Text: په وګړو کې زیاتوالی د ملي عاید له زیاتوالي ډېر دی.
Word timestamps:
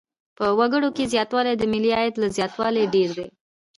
په 0.37 0.45
وګړو 0.59 0.89
کې 0.95 1.09
زیاتوالی 1.13 1.53
د 1.57 1.63
ملي 1.73 1.91
عاید 1.97 2.15
له 2.21 2.27
زیاتوالي 2.37 2.83
ډېر 2.93 3.09
دی. 3.17 3.27